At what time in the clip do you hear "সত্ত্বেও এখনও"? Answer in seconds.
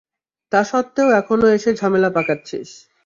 0.63-1.47